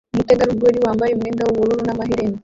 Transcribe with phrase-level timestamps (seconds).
[0.13, 2.37] Umutegarugori wambaye umwenda w'ubururu n'amaherena